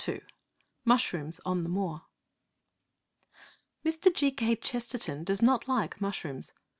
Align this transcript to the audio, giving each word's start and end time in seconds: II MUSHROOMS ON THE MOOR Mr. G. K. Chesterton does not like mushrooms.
II 0.07 0.19
MUSHROOMS 0.83 1.41
ON 1.45 1.61
THE 1.61 1.69
MOOR 1.69 2.01
Mr. 3.85 4.11
G. 4.11 4.31
K. 4.31 4.55
Chesterton 4.55 5.23
does 5.23 5.43
not 5.43 5.67
like 5.67 6.01
mushrooms. 6.01 6.53